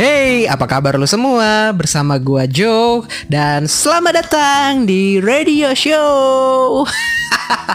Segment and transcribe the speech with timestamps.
[0.00, 1.76] Hey, apa kabar lu semua?
[1.76, 6.88] Bersama gua Joe dan selamat datang di Radio Show.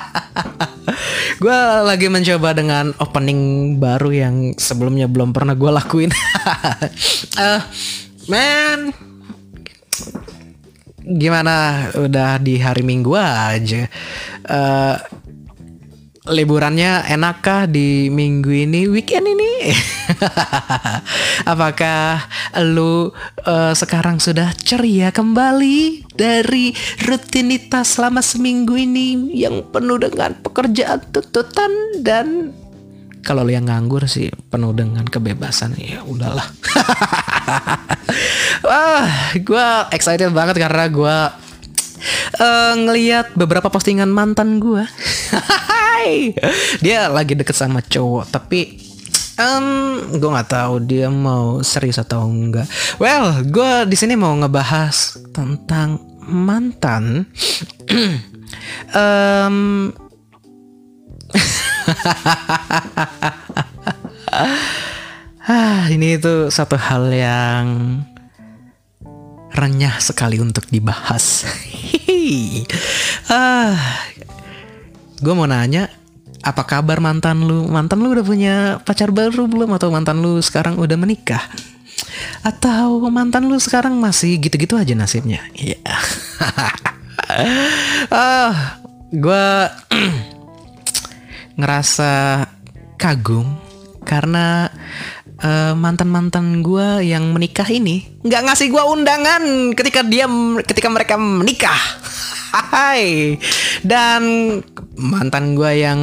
[1.46, 6.10] gua lagi mencoba dengan opening baru yang sebelumnya belum pernah gua lakuin.
[7.38, 7.62] uh,
[8.34, 8.90] man,
[11.06, 11.94] gimana?
[11.94, 13.86] Udah di hari Minggu aja.
[14.50, 14.98] Uh,
[16.26, 19.70] liburannya enakkah di minggu ini weekend ini?
[21.52, 22.26] Apakah
[22.66, 23.14] lu
[23.46, 26.74] uh, sekarang sudah ceria kembali dari
[27.06, 31.72] rutinitas selama seminggu ini yang penuh dengan pekerjaan tuntutan
[32.02, 32.50] dan
[33.26, 36.46] kalau lu yang nganggur sih penuh dengan kebebasan ya udahlah.
[38.70, 41.18] Wah gue excited banget karena gue
[42.42, 44.86] uh, ngeliat beberapa postingan mantan gue
[46.84, 48.86] dia lagi deket sama cowok tapi
[49.40, 52.68] um, gue nggak tahu dia mau serius atau enggak.
[53.00, 57.26] Well gue di sini mau ngebahas tentang mantan.
[58.96, 59.92] Um,
[65.46, 68.00] ah ini itu satu hal yang
[69.56, 71.44] renyah sekali untuk dibahas.
[73.32, 73.76] ah,
[75.26, 75.90] gue mau nanya,
[76.46, 77.66] apa kabar mantan lu?
[77.66, 79.74] Mantan lu udah punya pacar baru belum?
[79.74, 81.42] Atau mantan lu sekarang udah menikah?
[82.46, 85.42] Atau mantan lu sekarang masih gitu-gitu aja nasibnya?
[85.58, 85.82] Iya.
[85.82, 86.02] Yeah.
[88.14, 88.78] ah,
[89.10, 89.48] gue
[91.60, 92.46] ngerasa
[93.02, 93.58] kagum
[94.06, 94.70] karena
[95.42, 100.30] uh, mantan-mantan gue yang menikah ini nggak ngasih gue undangan ketika dia
[100.62, 101.82] ketika mereka menikah.
[102.56, 103.36] Hai.
[103.84, 104.22] Dan
[104.96, 106.00] mantan gue yang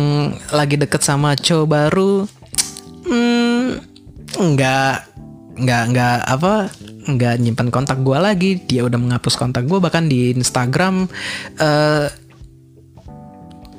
[0.52, 2.28] lagi deket sama cowok baru,
[3.08, 3.68] hmm,
[4.36, 4.96] nggak
[5.52, 6.72] nggak nggak apa
[7.08, 8.60] nggak nyimpan kontak gue lagi.
[8.62, 11.08] Dia udah menghapus kontak gue bahkan di Instagram
[11.58, 12.06] uh,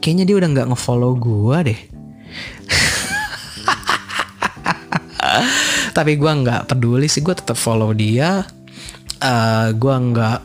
[0.04, 1.80] kayaknya dia udah nggak ngefollow gue deh.
[5.98, 8.44] Tapi gue nggak peduli sih gue tetap follow dia.
[9.24, 10.40] Uh, eh, gue nggak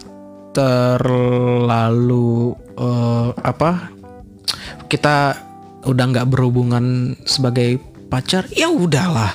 [0.54, 3.97] terlalu uh, apa
[4.88, 5.36] kita
[5.84, 7.78] udah nggak berhubungan sebagai
[8.08, 9.32] pacar ya udahlah.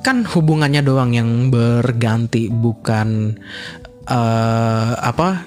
[0.00, 3.36] Kan hubungannya doang yang berganti bukan
[4.08, 5.44] uh, apa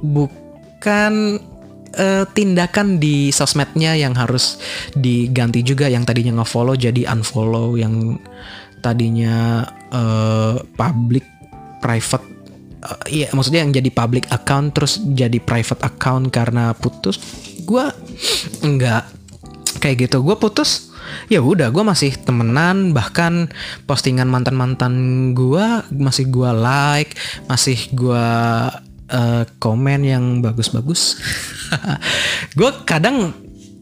[0.00, 1.36] bukan
[1.96, 4.56] uh, tindakan di sosmednya yang harus
[4.96, 8.16] diganti juga yang tadinya nge-follow jadi unfollow yang
[8.80, 11.24] tadinya uh, public
[11.84, 12.24] private
[12.84, 17.20] uh, iya maksudnya yang jadi public account terus jadi private account karena putus
[17.70, 17.86] gue
[18.66, 19.06] enggak
[19.78, 20.90] kayak gitu gue putus
[21.30, 23.46] ya udah gue masih temenan bahkan
[23.86, 24.94] postingan mantan mantan
[25.38, 27.14] gue masih gue like
[27.46, 28.26] masih gue
[29.10, 31.22] uh, komen yang bagus-bagus
[32.58, 33.30] gue kadang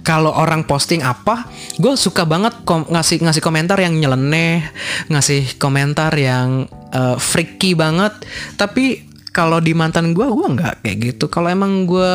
[0.09, 1.45] kalau orang posting apa,
[1.77, 4.65] gue suka banget kom ngasih ngasih komentar yang nyeleneh,
[5.13, 6.65] ngasih komentar yang
[6.97, 8.17] uh, freaky banget.
[8.57, 11.25] Tapi kalau di mantan gue, gue nggak kayak gitu.
[11.29, 12.13] Kalau emang gue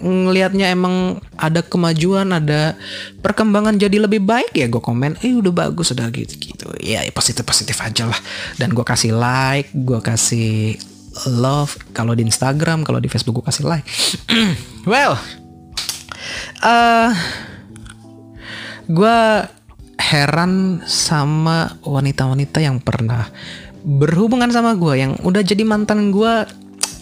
[0.00, 2.74] ngelihatnya emang ada kemajuan, ada
[3.20, 6.66] perkembangan jadi lebih baik ya gue komen, eh udah bagus udah gitu gitu.
[6.80, 8.20] Ya positif positif aja lah.
[8.56, 10.80] Dan gue kasih like, gue kasih
[11.30, 11.76] love.
[11.92, 13.86] Kalau di Instagram, kalau di Facebook gue kasih like.
[14.90, 15.20] well,
[16.64, 17.10] uh,
[18.88, 19.18] gue
[20.00, 23.30] heran sama wanita-wanita yang pernah
[23.84, 26.48] berhubungan sama gue yang udah jadi mantan gue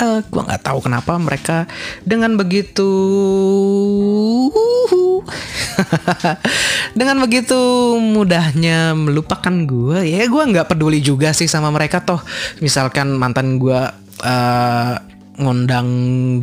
[0.03, 1.71] uh, gue nggak tahu kenapa mereka
[2.03, 2.91] dengan begitu
[6.99, 7.57] dengan begitu
[8.03, 12.21] mudahnya melupakan gue ya gue nggak peduli juga sih sama mereka toh.
[12.59, 13.81] Misalkan mantan gue
[14.27, 14.95] uh,
[15.41, 15.89] ngundang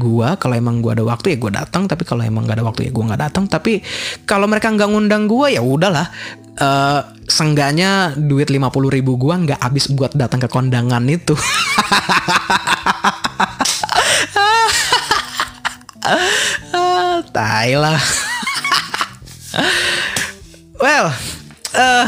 [0.02, 2.90] gua kalau emang gua ada waktu ya gua datang tapi kalau emang gak ada waktu
[2.90, 3.46] ya gua nggak datang.
[3.46, 3.82] Tapi
[4.26, 6.10] kalau mereka nggak ngundang gua ya udahlah.
[6.60, 7.00] Uh,
[7.30, 11.38] senggaknya duit lima puluh ribu gua nggak habis buat datang ke kondangan itu.
[17.30, 18.02] Tai lah.
[20.80, 21.12] Well
[21.76, 22.08] uh,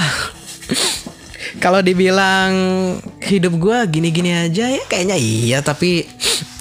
[1.61, 2.51] kalau dibilang
[3.21, 6.09] hidup gue gini-gini aja ya kayaknya iya tapi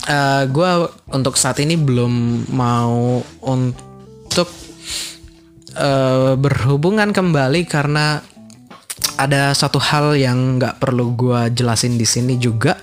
[0.05, 0.71] uh, eh, gue
[1.17, 4.49] untuk saat ini belum mau untuk
[5.81, 8.21] uh, berhubungan kembali karena
[9.17, 12.77] ada satu hal yang nggak perlu gue jelasin di sini juga.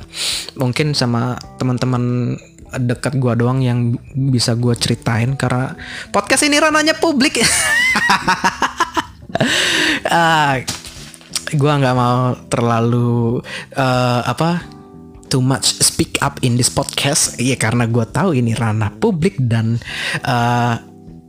[0.57, 2.37] Mungkin sama teman-teman
[2.77, 5.73] dekat gue doang yang bisa gue ceritain karena
[6.13, 7.41] podcast ini ranahnya publik.
[10.05, 10.61] Uh,
[11.53, 13.39] gue nggak mau terlalu
[13.77, 14.63] uh, apa
[15.27, 17.35] too much speak up in this podcast.
[17.39, 19.79] Ya karena gue tahu ini ranah publik dan
[20.23, 20.75] uh,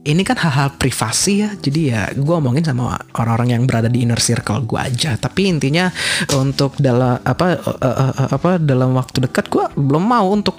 [0.08, 1.50] ini kan hal-hal privasi ya.
[1.58, 5.18] Jadi ya gue omongin sama orang-orang yang berada di inner circle gue aja.
[5.18, 5.90] Tapi intinya
[6.38, 10.56] untuk dalam apa uh, uh, uh, apa dalam waktu dekat gue belum mau untuk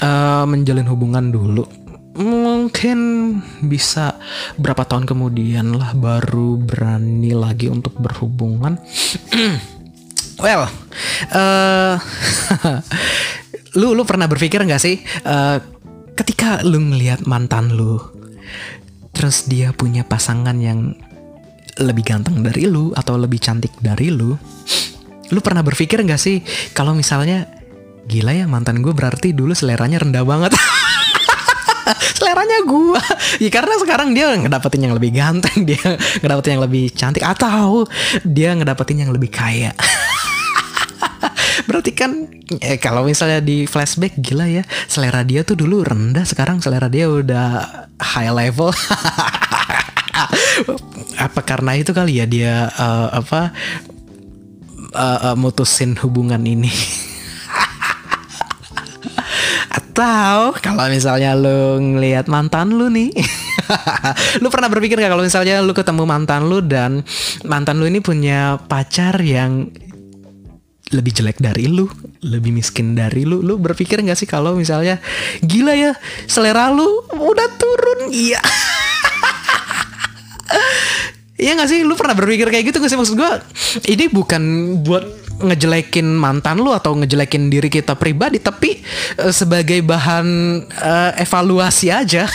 [0.00, 1.87] uh, menjalin hubungan dulu
[2.18, 2.98] mungkin
[3.62, 4.18] bisa
[4.58, 8.76] berapa tahun kemudian lah baru berani lagi untuk berhubungan.
[10.38, 10.70] Well
[11.34, 11.94] uh,
[13.78, 15.58] lu lu pernah berpikir nggak sih uh,
[16.14, 18.00] ketika lu ngelihat mantan lu
[19.12, 20.94] terus dia punya pasangan yang
[21.78, 24.34] lebih ganteng dari lu atau lebih cantik dari lu
[25.28, 26.40] lu pernah berpikir nggak sih
[26.72, 27.46] kalau misalnya
[28.08, 30.52] gila ya mantan gue berarti dulu seleranya rendah banget
[32.18, 32.98] seleranya gue
[33.46, 35.78] ya karena sekarang dia ngedapetin yang lebih ganteng dia
[36.18, 37.86] ngedapetin yang lebih cantik atau
[38.26, 39.70] dia ngedapetin yang lebih kaya.
[41.68, 42.26] Berarti kan
[42.64, 47.06] eh, kalau misalnya di flashback gila ya selera dia tuh dulu rendah sekarang selera dia
[47.06, 47.46] udah
[48.00, 48.72] high level.
[51.18, 53.52] Apa karena itu kali ya dia uh, apa
[54.96, 56.72] uh, uh, mutusin hubungan ini
[59.78, 63.14] atau kalau misalnya lu ngelihat mantan lu nih
[64.42, 67.06] lu pernah berpikir gak kalau misalnya lu ketemu mantan lu dan
[67.46, 69.70] mantan lu ini punya pacar yang
[70.88, 71.84] lebih jelek dari lu,
[72.24, 74.96] lebih miskin dari lu, lu berpikir gak sih kalau misalnya
[75.44, 75.92] gila ya
[76.24, 78.40] selera lu udah turun, iya.
[81.38, 81.86] Iya gak sih?
[81.86, 82.98] Lu pernah berpikir kayak gitu gak sih?
[82.98, 83.30] Maksud gue
[83.94, 84.42] ini bukan
[84.82, 88.82] buat ngejelekin mantan lu atau ngejelekin diri kita pribadi tapi
[89.22, 90.26] uh, sebagai bahan
[90.66, 92.26] uh, evaluasi aja.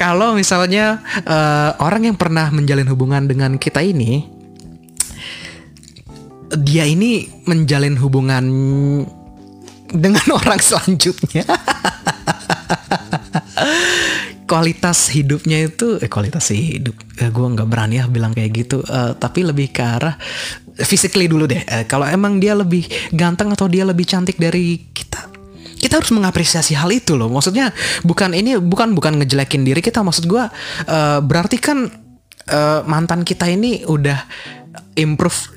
[0.00, 4.36] Kalau misalnya uh, orang yang pernah menjalin hubungan dengan kita ini
[6.54, 8.44] dia ini menjalin hubungan
[9.90, 11.42] dengan orang selanjutnya
[14.46, 16.94] kualitas hidupnya itu eh kualitas hidup.
[17.18, 18.80] Eh, gue nggak berani ya bilang kayak gitu.
[18.86, 20.14] Uh, tapi lebih ke arah
[20.80, 21.60] physically dulu deh.
[21.66, 25.34] Uh, kalau emang dia lebih ganteng atau dia lebih cantik dari kita
[25.76, 27.28] kita harus mengapresiasi hal itu loh.
[27.28, 30.00] Maksudnya bukan ini bukan bukan ngejelekin diri kita.
[30.00, 30.44] Maksud gue
[30.88, 31.90] uh, berarti kan
[32.48, 34.24] uh, mantan kita ini udah
[34.96, 35.52] improve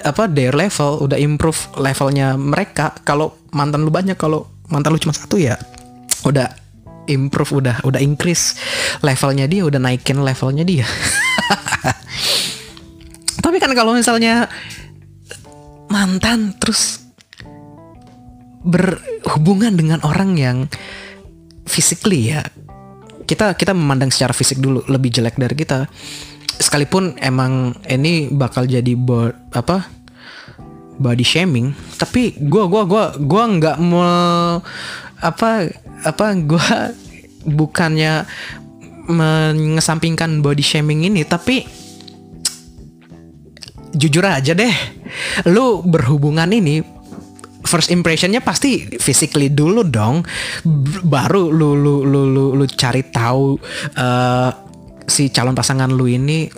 [0.00, 2.94] apa their level udah improve levelnya mereka.
[3.04, 5.58] Kalau mantan lu banyak kalau mantan lu cuma satu ya
[6.24, 6.59] udah
[7.10, 8.54] improve udah udah increase
[9.02, 10.86] levelnya dia udah naikin levelnya dia.
[13.44, 14.46] Tapi kan kalau misalnya
[15.90, 17.02] mantan terus
[18.62, 20.58] berhubungan dengan orang yang
[21.64, 22.44] physically ya
[23.24, 25.90] kita kita memandang secara fisik dulu lebih jelek dari kita.
[26.60, 30.00] Sekalipun emang ini bakal jadi bo apa
[31.00, 34.60] body shaming tapi gue gua gua gua nggak mau
[35.24, 35.72] apa
[36.06, 36.68] apa gue
[37.44, 38.24] bukannya
[39.10, 41.66] mengesampingkan body shaming ini tapi
[43.90, 44.74] jujur aja deh
[45.50, 47.00] lu berhubungan ini
[47.70, 50.24] first impressionnya pasti physically dulu dong.
[51.06, 53.54] Baru lu lu lu lu, lu cari tahu
[53.94, 54.50] uh,
[55.06, 56.50] si calon pasangan lu ini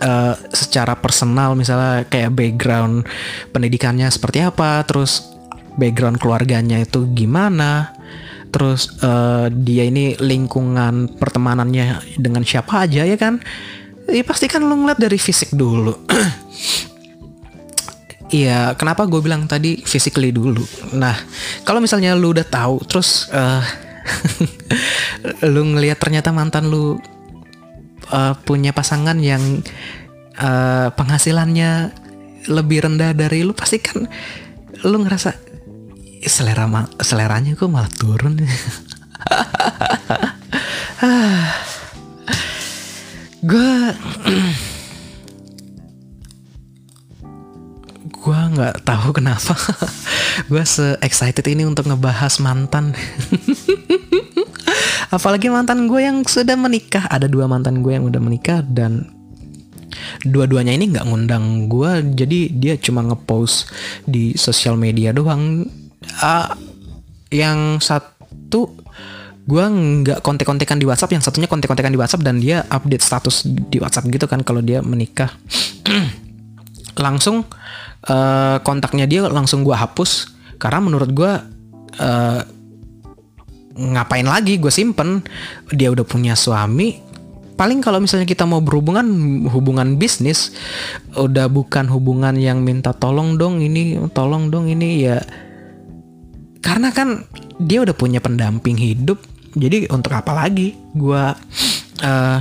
[0.00, 3.04] uh, secara personal misalnya kayak background
[3.52, 5.34] pendidikannya seperti apa terus
[5.78, 7.92] background keluarganya itu gimana
[8.48, 13.40] terus uh, dia ini lingkungan pertemanannya dengan siapa aja ya kan
[14.08, 15.94] ya pasti kan lu ngeliat dari fisik dulu
[18.28, 20.60] Iya, kenapa gue bilang tadi physically dulu.
[20.92, 21.16] Nah,
[21.64, 23.64] kalau misalnya lu udah tahu, terus uh,
[25.52, 27.00] lu ngelihat ternyata mantan lu
[28.12, 29.64] uh, punya pasangan yang
[30.36, 31.88] uh, penghasilannya
[32.52, 34.04] lebih rendah dari lu, pasti kan
[34.84, 35.47] lu ngerasa
[36.26, 38.38] selera ma seleranya kok malah turun
[43.50, 43.72] gue
[48.08, 49.54] gue nggak tahu kenapa.
[50.50, 52.94] Gue se excited ini untuk ngebahas mantan.
[55.14, 57.06] Apalagi mantan gue yang sudah menikah.
[57.10, 59.18] Ada dua mantan gue yang udah menikah dan
[60.26, 63.70] dua-duanya ini nggak ngundang gue jadi dia cuma ngepost
[64.02, 65.62] di sosial media doang
[66.22, 66.52] uh,
[67.28, 68.72] yang satu
[69.48, 73.80] gue nggak kontek-kontekan di WhatsApp, yang satunya kontek-kontekan di WhatsApp dan dia update status di
[73.80, 75.32] WhatsApp gitu kan kalau dia menikah.
[76.98, 77.46] langsung
[78.10, 81.32] uh, kontaknya dia langsung gue hapus karena menurut gue
[82.02, 82.40] uh,
[83.78, 85.22] ngapain lagi gue simpen
[85.70, 86.98] dia udah punya suami
[87.54, 89.06] paling kalau misalnya kita mau berhubungan
[89.50, 90.54] hubungan bisnis
[91.14, 95.22] udah bukan hubungan yang minta tolong dong ini tolong dong ini ya
[96.60, 97.24] karena kan
[97.58, 99.22] dia udah punya pendamping hidup
[99.54, 101.24] jadi untuk apa lagi gue
[102.02, 102.40] uh,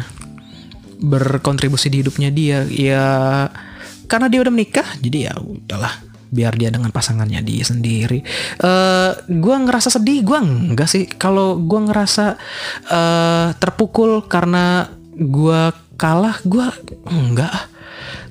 [0.97, 3.05] berkontribusi di hidupnya dia ya
[4.09, 5.93] karena dia udah menikah jadi ya udahlah
[6.27, 8.19] biar dia dengan pasangannya dia sendiri.
[8.59, 11.07] Uh, gue ngerasa sedih, gue enggak sih.
[11.07, 12.35] Kalau gue ngerasa
[12.91, 16.67] uh, terpukul karena gue kalah gue
[17.09, 17.73] enggak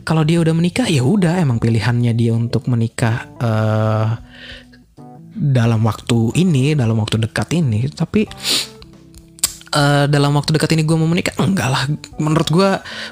[0.07, 4.15] kalau dia udah menikah ya udah emang pilihannya dia untuk menikah uh,
[5.37, 8.25] dalam waktu ini dalam waktu dekat ini tapi
[9.77, 11.37] uh, dalam waktu dekat ini gue mau menikah?
[11.37, 11.85] Enggak lah.
[12.17, 12.71] Menurut gue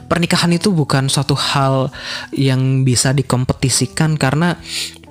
[0.09, 1.93] pernikahan itu bukan suatu hal
[2.33, 4.57] yang bisa dikompetisikan karena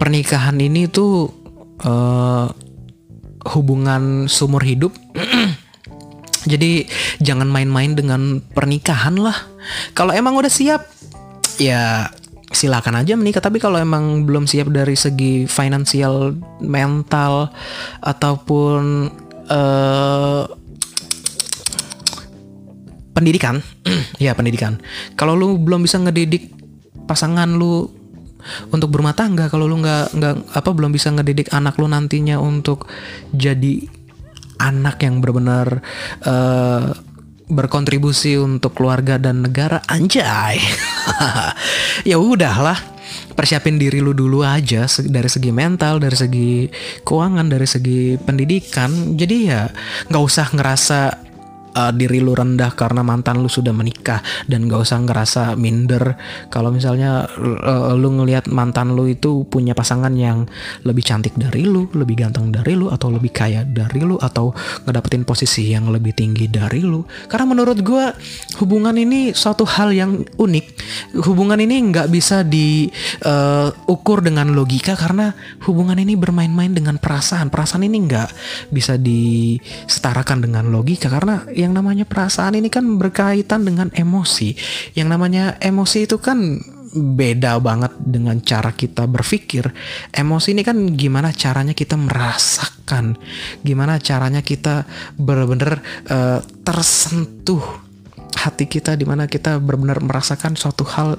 [0.01, 1.29] pernikahan ini tuh
[1.85, 2.49] uh,
[3.53, 4.91] hubungan sumur hidup.
[6.51, 6.91] Jadi
[7.23, 9.47] jangan main-main dengan pernikahan lah.
[9.95, 10.83] Kalau emang udah siap,
[11.55, 12.11] ya
[12.53, 13.41] silakan aja menikah.
[13.43, 17.51] Tapi kalau emang belum siap dari segi finansial, mental,
[17.99, 19.09] ataupun
[19.49, 20.43] uh,
[23.13, 23.59] pendidikan,
[24.23, 24.79] ya pendidikan.
[25.17, 26.53] Kalau lu belum bisa ngedidik
[27.09, 27.89] pasangan lu
[28.71, 32.87] untuk berumah tangga, kalau lu nggak nggak apa belum bisa ngedidik anak lu nantinya untuk
[33.31, 33.87] jadi
[34.59, 35.83] anak yang benar-benar
[36.23, 36.91] uh,
[37.53, 40.59] berkontribusi untuk keluarga dan negara anjay.
[42.03, 42.75] Ya udahlah
[43.37, 46.67] persiapin diri lu dulu aja dari segi mental dari segi
[47.05, 49.15] keuangan dari segi pendidikan.
[49.15, 49.69] Jadi ya
[50.09, 50.99] nggak usah ngerasa
[51.75, 56.15] uh, diri lu rendah karena mantan lu sudah menikah dan gak usah ngerasa minder
[56.49, 60.45] kalau misalnya uh, lu ngelihat mantan lu itu punya pasangan yang
[60.85, 64.53] lebih cantik dari lu, lebih ganteng dari lu atau lebih kaya dari lu atau
[64.85, 67.03] ngedapetin posisi yang lebih tinggi dari lu.
[67.27, 68.05] Karena menurut gue
[68.61, 70.65] hubungan ini suatu hal yang unik.
[71.25, 75.33] Hubungan ini nggak bisa diukur uh, dengan logika karena
[75.65, 77.49] hubungan ini bermain-main dengan perasaan.
[77.49, 78.29] Perasaan ini nggak
[78.69, 84.53] bisa disetarakan dengan logika karena yang namanya perasaan ini kan berkaitan dengan emosi.
[84.93, 86.59] Yang namanya emosi itu kan
[86.93, 89.65] beda banget dengan cara kita berpikir.
[90.13, 93.17] Emosi ini kan gimana caranya kita merasakan,
[93.65, 94.85] gimana caranya kita
[95.17, 97.63] benar-benar uh, tersentuh
[98.33, 101.15] hati kita di mana kita benar-benar merasakan suatu hal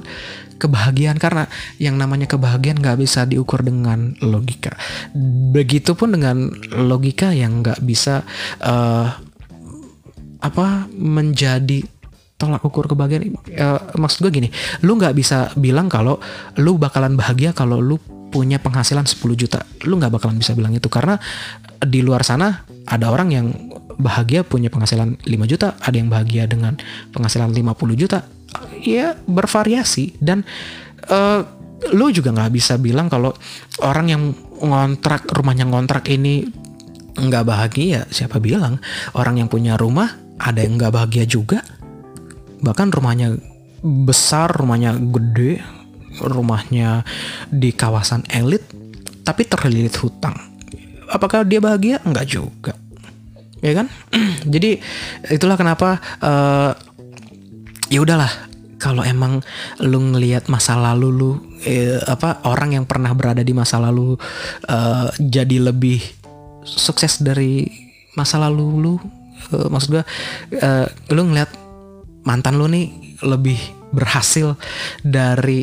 [0.60, 1.48] kebahagiaan karena
[1.80, 4.76] yang namanya kebahagiaan nggak bisa diukur dengan logika.
[5.54, 8.22] Begitupun dengan logika yang nggak bisa
[8.62, 9.08] uh,
[10.44, 11.80] apa menjadi
[12.36, 13.32] tolak ukur kebahagiaan?
[13.56, 14.48] Uh, maksud gue gini
[14.84, 16.20] lu nggak bisa bilang kalau
[16.60, 17.96] lu bakalan bahagia kalau lu
[18.28, 19.62] punya penghasilan 10 juta.
[19.86, 21.16] Lu nggak bakalan bisa bilang itu karena
[21.78, 23.46] di luar sana ada orang yang
[23.94, 26.74] bahagia punya penghasilan 5 juta ada yang bahagia dengan
[27.14, 28.26] penghasilan 50 juta.
[28.82, 30.18] Ya bervariasi.
[30.18, 30.42] Dan
[31.08, 31.40] uh,
[31.94, 33.30] lu juga nggak bisa bilang kalau
[33.86, 34.22] orang yang
[34.58, 36.42] ngontrak rumahnya ngontrak ini
[37.14, 38.10] nggak bahagia.
[38.10, 38.82] Siapa bilang?
[39.14, 41.62] Orang yang punya rumah ada yang nggak bahagia juga.
[42.64, 43.36] Bahkan rumahnya
[43.84, 45.60] besar rumahnya gede
[46.22, 47.04] rumahnya
[47.50, 48.62] di kawasan elit
[49.26, 50.36] tapi terlilit hutang.
[51.10, 52.00] Apakah dia bahagia?
[52.04, 52.72] Nggak juga.
[53.64, 53.88] Ya kan?
[54.54, 54.78] Jadi
[55.32, 56.72] itulah kenapa uh,
[57.88, 58.30] ya udahlah.
[58.74, 59.40] Kalau emang
[59.80, 61.30] lu ngelihat masa lalu lu
[61.64, 64.12] eh, apa orang yang pernah berada di masa lalu
[64.68, 66.04] uh, jadi lebih
[66.68, 67.64] sukses dari
[68.12, 68.94] masa lalu lu
[69.52, 70.04] uh, maksud gue
[70.62, 71.50] uh, lu ngeliat
[72.24, 73.58] mantan lu nih lebih
[73.94, 74.58] berhasil
[75.04, 75.62] dari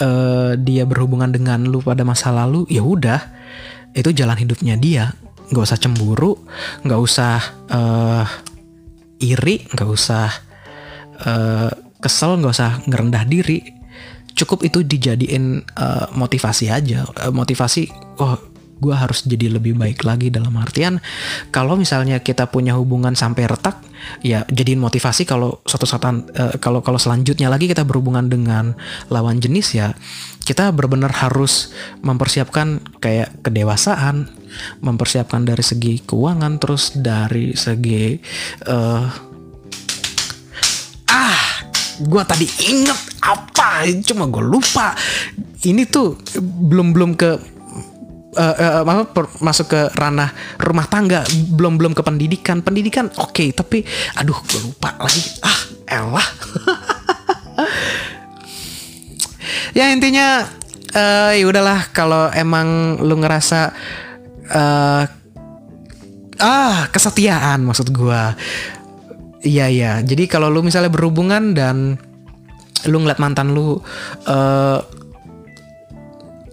[0.00, 3.34] uh, dia berhubungan dengan lu pada masa lalu ya udah.
[3.96, 5.10] Itu jalan hidupnya dia.
[5.48, 6.32] Nggak usah cemburu
[6.82, 7.38] nggak usah
[7.70, 8.26] uh,
[9.22, 10.26] iri nggak usah
[11.22, 11.70] uh,
[12.02, 13.62] kesel nggak usah ngerendah diri.
[14.36, 17.08] Cukup itu dijadiin uh, motivasi aja.
[17.16, 17.88] Uh, motivasi
[18.20, 21.00] oh gue harus jadi lebih baik lagi dalam artian
[21.48, 23.80] kalau misalnya kita punya hubungan sampai retak
[24.20, 28.76] ya jadiin motivasi kalau suatu saat uh, kalau kalau selanjutnya lagi kita berhubungan dengan
[29.08, 29.96] lawan jenis ya
[30.44, 31.72] kita benar-benar harus
[32.04, 34.28] mempersiapkan kayak kedewasaan
[34.84, 38.20] mempersiapkan dari segi keuangan terus dari segi
[38.68, 39.08] uh,
[41.10, 41.42] ah
[41.96, 44.94] gue tadi inget apa cuma gue lupa.
[45.66, 47.55] Ini tuh belum belum ke
[48.36, 49.04] uh, uh,
[49.40, 51.24] masuk ke ranah rumah tangga
[51.56, 52.60] belum belum ke pendidikan.
[52.60, 53.82] Pendidikan oke okay, tapi
[54.20, 55.22] aduh gue lupa lagi.
[55.42, 56.28] Ah elah.
[59.76, 60.48] Ya intinya
[60.96, 63.76] uh, ya udahlah kalau emang lu ngerasa
[64.48, 65.04] uh,
[66.40, 68.22] ah kesetiaan maksud gue
[69.46, 69.92] Iya iya.
[70.02, 71.94] Jadi kalau lu misalnya berhubungan dan
[72.90, 73.78] lu ngeliat mantan lu
[74.26, 74.78] uh,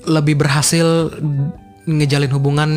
[0.05, 1.09] lebih berhasil
[1.87, 2.69] ngejalin hubungan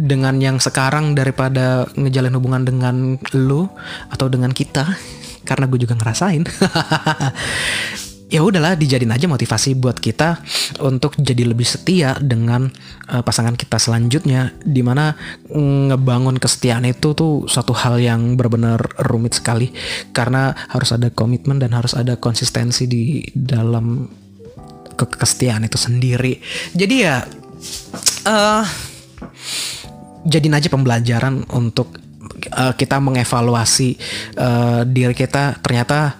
[0.00, 3.68] dengan yang sekarang daripada ngejalin hubungan dengan lu
[4.08, 4.86] atau dengan kita.
[5.48, 6.44] Karena gue juga ngerasain.
[8.30, 10.38] Ya udahlah dijadiin aja motivasi buat kita
[10.86, 12.70] untuk jadi lebih setia dengan
[13.10, 14.54] uh, pasangan kita selanjutnya.
[14.62, 15.18] Di mana
[15.50, 19.74] ngebangun kesetiaan itu tuh suatu hal yang benar-benar rumit sekali.
[20.14, 24.06] Karena harus ada komitmen dan harus ada konsistensi di dalam
[24.94, 26.38] ke kesetiaan itu sendiri.
[26.78, 27.26] Jadi ya
[28.26, 28.64] uh,
[30.24, 31.96] jadiin aja pembelajaran untuk
[32.52, 33.96] uh, kita mengevaluasi
[34.36, 35.60] uh, diri kita.
[35.60, 36.16] Ternyata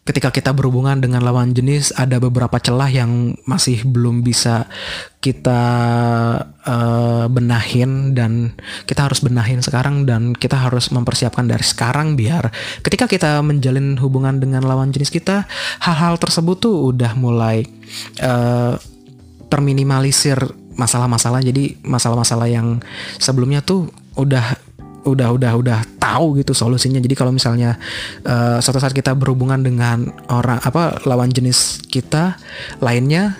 [0.00, 4.66] ketika kita berhubungan dengan lawan jenis ada beberapa celah yang masih belum bisa
[5.22, 5.62] kita
[6.66, 8.56] uh, benahin dan
[8.90, 12.50] kita harus benahin sekarang dan kita harus mempersiapkan dari sekarang biar
[12.82, 15.46] ketika kita menjalin hubungan dengan lawan jenis kita
[15.84, 17.62] hal-hal tersebut tuh udah mulai
[18.24, 18.74] uh,
[19.46, 20.38] terminimalisir
[20.80, 21.44] masalah-masalah.
[21.44, 22.80] Jadi masalah-masalah yang
[23.20, 24.56] sebelumnya tuh udah
[25.04, 27.00] udah udah udah tahu gitu solusinya.
[27.00, 27.76] Jadi kalau misalnya
[28.24, 32.40] uh, suatu saat kita berhubungan dengan orang apa lawan jenis kita
[32.80, 33.36] lainnya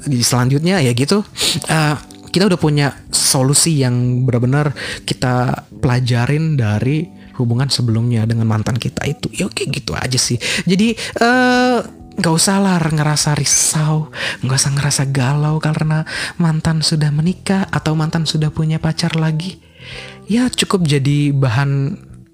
[0.00, 1.20] di selanjutnya ya gitu
[1.68, 1.94] uh,
[2.30, 7.04] kita udah punya solusi yang benar-benar kita pelajarin dari
[7.36, 9.32] hubungan sebelumnya dengan mantan kita itu.
[9.34, 10.38] Ya oke gitu aja sih.
[10.68, 14.12] Jadi uh, nggak usah lah ngerasa risau,
[14.44, 16.04] nggak usah ngerasa galau karena
[16.36, 19.56] mantan sudah menikah atau mantan sudah punya pacar lagi.
[20.28, 21.70] Ya cukup jadi bahan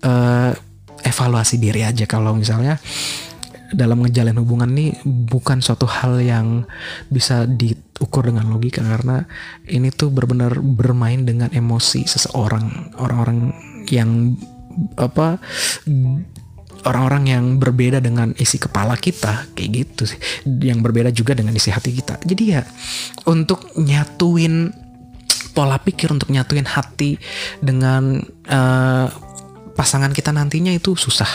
[0.02, 0.50] uh,
[1.06, 2.82] evaluasi diri aja kalau misalnya
[3.74, 6.66] dalam ngejalin hubungan nih bukan suatu hal yang
[7.10, 9.26] bisa diukur dengan logika karena
[9.66, 13.50] ini tuh benar-benar bermain dengan emosi seseorang orang-orang
[13.90, 14.38] yang
[14.98, 15.40] apa
[16.86, 21.74] orang-orang yang berbeda dengan isi kepala kita kayak gitu sih yang berbeda juga dengan isi
[21.74, 22.62] hati kita jadi ya
[23.26, 24.86] untuk nyatuin
[25.56, 27.16] pola pikir untuk nyatuin hati
[27.64, 28.20] dengan
[28.52, 29.08] uh,
[29.72, 31.28] pasangan kita nantinya itu susah.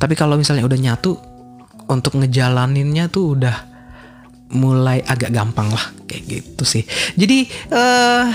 [0.00, 1.12] Tapi kalau misalnya udah nyatu
[1.92, 3.56] untuk ngejalaninnya tuh udah
[4.56, 6.84] mulai agak gampang lah kayak gitu sih.
[7.20, 8.32] Jadi uh,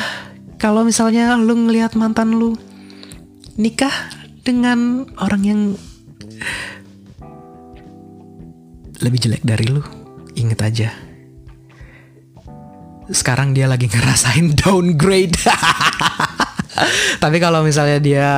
[0.62, 2.54] kalau misalnya lu ngelihat mantan lu
[3.58, 3.94] nikah
[4.46, 5.62] dengan orang yang
[9.00, 9.84] lebih jelek dari lu,
[10.36, 11.10] inget aja
[13.10, 15.36] sekarang dia lagi ngerasain downgrade.
[17.24, 18.30] Tapi kalau misalnya dia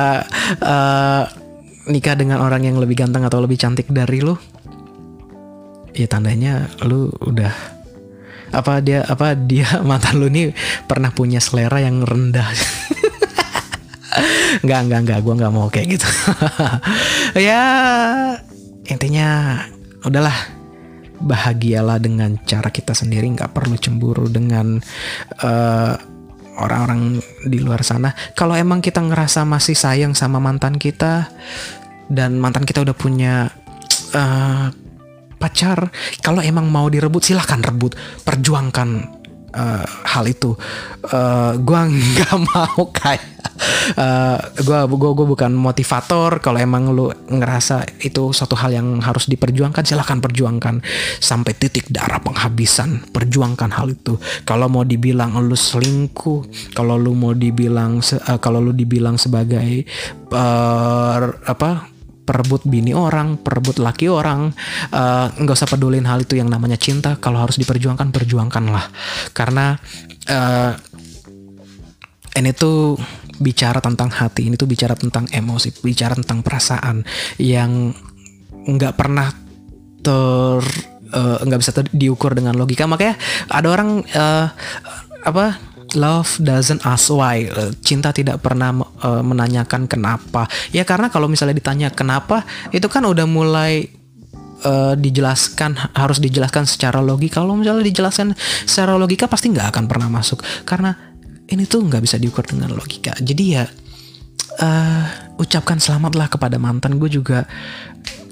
[0.58, 1.22] uh,
[1.86, 4.34] nikah dengan orang yang lebih ganteng atau lebih cantik dari lu,
[5.94, 7.52] ya tandanya lu udah
[8.52, 10.50] apa dia apa dia mantan lu nih
[10.90, 12.48] pernah punya selera yang rendah.
[14.62, 16.08] Enggak, enggak, enggak, gue nggak mau kayak gitu.
[17.48, 17.62] ya
[18.88, 19.60] intinya
[20.04, 20.60] udahlah.
[21.22, 23.30] Bahagialah dengan cara kita sendiri.
[23.30, 24.82] Nggak perlu cemburu dengan
[25.46, 25.94] uh,
[26.58, 28.10] orang-orang di luar sana.
[28.34, 31.30] Kalau emang kita ngerasa masih sayang sama mantan kita
[32.10, 33.54] dan mantan kita udah punya
[34.18, 34.66] uh,
[35.38, 35.90] pacar
[36.22, 37.94] kalau emang mau direbut silahkan rebut.
[38.26, 39.21] Perjuangkan
[39.54, 40.56] uh, hal itu.
[41.08, 41.80] Uh, gue
[42.16, 43.22] nggak mau kayak
[44.58, 46.40] gue uh, gue gue bukan motivator.
[46.40, 50.80] Kalau emang lu ngerasa itu suatu hal yang harus diperjuangkan silahkan perjuangkan
[51.20, 53.04] sampai titik darah penghabisan.
[53.12, 54.16] Perjuangkan hal itu.
[54.48, 59.84] Kalau mau dibilang lu selingkuh kalau lu mau dibilang uh, kalau lu dibilang sebagai
[60.32, 61.91] uh, apa
[62.22, 64.54] perebut bini orang, perebut laki orang,
[65.36, 67.18] nggak uh, usah pedulin hal itu yang namanya cinta.
[67.18, 68.88] Kalau harus diperjuangkan, perjuangkanlah.
[69.34, 69.74] Karena
[70.30, 70.72] uh,
[72.38, 72.96] ini tuh
[73.42, 77.02] bicara tentang hati ini tuh bicara tentang emosi bicara tentang perasaan
[77.42, 77.90] yang
[78.62, 79.26] nggak pernah
[80.02, 80.62] ter
[81.10, 83.18] eh, nggak uh, bisa ter, diukur dengan logika makanya
[83.50, 84.46] ada orang uh,
[85.22, 85.58] apa
[85.94, 87.46] love doesn't ask why.
[87.84, 90.46] Cinta tidak pernah uh, menanyakan kenapa.
[90.70, 93.88] Ya karena kalau misalnya ditanya kenapa itu kan udah mulai
[94.64, 97.42] uh, dijelaskan harus dijelaskan secara logika.
[97.42, 100.42] Kalau misalnya dijelaskan secara logika pasti nggak akan pernah masuk.
[100.64, 100.94] Karena
[101.50, 103.12] ini tuh nggak bisa diukur dengan logika.
[103.18, 103.64] Jadi ya
[104.62, 105.04] uh,
[105.38, 106.96] ucapkan selamatlah kepada mantan.
[106.96, 107.44] Gue juga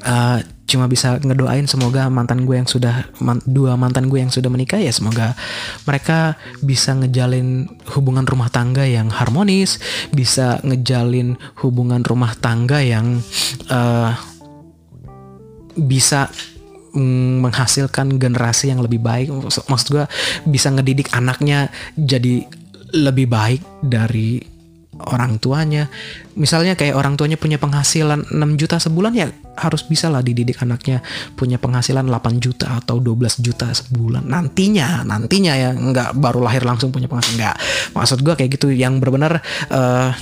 [0.04, 0.38] uh,
[0.70, 4.78] cuma bisa ngedoain semoga mantan gue yang sudah man, dua mantan gue yang sudah menikah
[4.78, 5.34] ya semoga
[5.82, 7.66] mereka bisa ngejalin
[7.98, 9.82] hubungan rumah tangga yang harmonis
[10.14, 13.18] bisa ngejalin hubungan rumah tangga yang
[13.66, 14.14] uh,
[15.74, 16.30] bisa
[16.94, 19.30] mm, menghasilkan generasi yang lebih baik.
[19.30, 20.04] Maksud gue
[20.48, 22.46] bisa ngedidik anaknya jadi
[22.90, 24.42] lebih baik dari
[25.08, 25.88] orang tuanya.
[26.36, 31.04] Misalnya kayak orang tuanya punya penghasilan 6 juta sebulan ya harus bisa lah dididik anaknya
[31.36, 34.24] punya penghasilan 8 juta atau 12 juta sebulan.
[34.28, 37.56] Nantinya, nantinya ya nggak baru lahir langsung punya penghasilan nggak.
[37.96, 39.40] Maksud gue kayak gitu yang benar-benar
[39.72, 40.12] uh,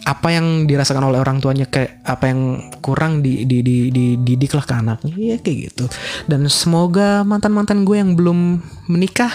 [0.00, 4.64] apa yang dirasakan oleh orang tuanya kayak apa yang kurang di di di, di lah
[4.64, 5.84] ke anaknya ya kayak gitu
[6.24, 9.30] dan semoga mantan mantan gue yang belum menikah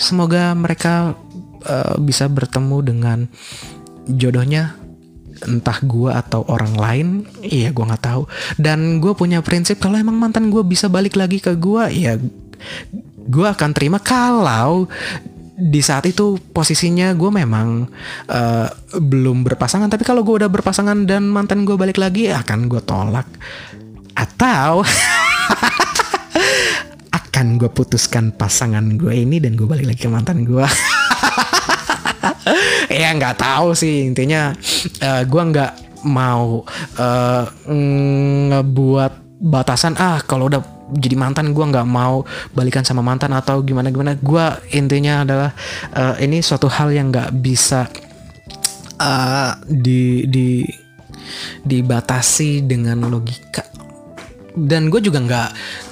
[0.00, 1.12] semoga mereka
[1.68, 3.18] uh, bisa bertemu dengan
[4.08, 4.76] jodohnya
[5.42, 7.08] entah gue atau orang lain
[7.42, 8.22] iya gue nggak tahu.
[8.56, 12.14] Dan gue punya prinsip kalau emang mantan gue bisa balik lagi ke gue ya
[13.24, 13.98] gue akan terima.
[13.98, 14.86] Kalau
[15.54, 17.86] di saat itu posisinya gue memang
[18.26, 22.82] uh, belum berpasangan tapi kalau gue udah berpasangan dan mantan gue balik lagi akan gue
[22.82, 23.26] tolak.
[24.14, 24.86] Atau
[27.34, 30.62] akan gue putuskan pasangan gue ini dan gue balik lagi ke mantan gue
[33.02, 34.08] ya nggak tahu sih.
[34.08, 34.52] Intinya
[35.02, 35.72] uh, eh, gue nggak
[36.04, 36.62] mau
[37.00, 37.44] uh,
[38.50, 39.12] ngebuat
[39.44, 40.62] batasan ah kalau udah
[40.94, 44.44] jadi mantan gue nggak mau balikan sama mantan atau gimana gimana gue
[44.76, 45.50] intinya adalah
[45.96, 47.88] uh, ini suatu hal yang nggak bisa
[49.00, 50.48] uh, di di
[51.64, 53.64] dibatasi dengan logika.
[54.54, 55.48] Dan gue juga nggak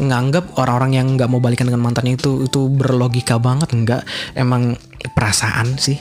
[0.06, 4.02] nganggap orang-orang yang nggak mau balikan dengan mantan itu itu berlogika banget nggak.
[4.38, 4.78] Emang
[5.10, 5.98] perasaan sih.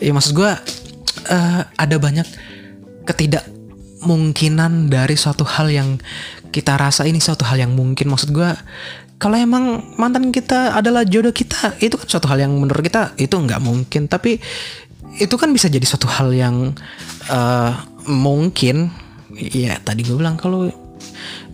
[0.00, 0.50] Ya maksud gue
[1.28, 2.24] uh, ada banyak
[3.04, 6.00] ketidakmungkinan dari suatu hal yang
[6.48, 8.08] kita rasa ini suatu hal yang mungkin.
[8.08, 8.50] Maksud gue
[9.18, 13.34] kalau emang mantan kita adalah jodoh kita itu kan suatu hal yang menurut kita itu
[13.34, 14.06] nggak mungkin.
[14.06, 14.38] Tapi
[15.18, 16.72] itu kan bisa jadi suatu hal yang
[17.28, 17.72] uh,
[18.08, 18.88] mungkin.
[19.38, 20.70] Ya tadi gue bilang kalau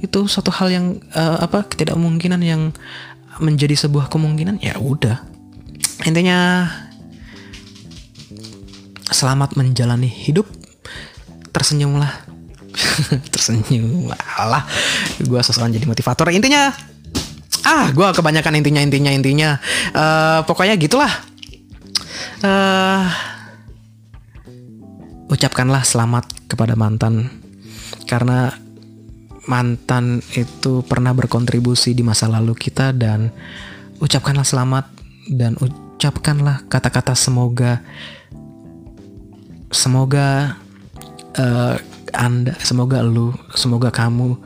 [0.00, 2.70] itu suatu hal yang uh, apa ketidakmungkinan yang
[3.40, 5.24] menjadi sebuah kemungkinan ya udah.
[6.04, 6.68] Intinya
[9.08, 10.48] selamat menjalani hidup.
[11.52, 12.12] Tersenyumlah.
[13.32, 14.10] Tersenyum.
[14.38, 14.64] Lah
[15.20, 16.30] gue sosokan jadi motivator.
[16.32, 16.72] Intinya
[17.64, 19.50] ah gue kebanyakan intinya intinya intinya.
[19.92, 21.10] Uh, pokoknya gitulah.
[22.44, 23.08] Uh,
[25.32, 27.30] ucapkanlah selamat kepada mantan.
[28.04, 28.52] Karena
[29.44, 33.28] mantan itu pernah berkontribusi di masa lalu kita dan
[34.00, 34.88] ucapkanlah selamat
[35.28, 37.80] dan ucapkanlah kata-kata semoga
[39.74, 40.54] semoga
[41.34, 41.74] uh,
[42.14, 44.38] anda, semoga lu, semoga kamu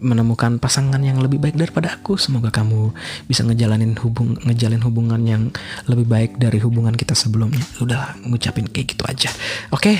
[0.00, 2.16] menemukan pasangan yang lebih baik daripada aku.
[2.16, 2.90] Semoga kamu
[3.28, 5.42] bisa ngejalanin hubung ngejalin hubungan yang
[5.86, 7.62] lebih baik dari hubungan kita sebelumnya.
[7.84, 9.30] Udah ngucapin kayak gitu aja.
[9.70, 9.94] Oke.
[9.94, 9.96] Okay?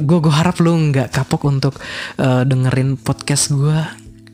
[0.00, 1.76] gue gue harap lu nggak kapok untuk
[2.16, 3.76] uh, dengerin podcast gue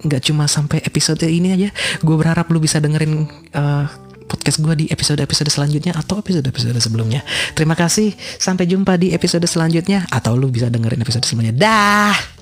[0.06, 1.68] nggak cuma sampai episode ini aja
[1.98, 3.26] gue berharap lu bisa dengerin
[3.58, 3.90] uh,
[4.26, 7.22] podcast gue di episode-episode selanjutnya atau episode-episode sebelumnya.
[7.54, 11.54] Terima kasih, sampai jumpa di episode selanjutnya atau lu bisa dengerin episode sebelumnya.
[11.54, 12.33] Dah.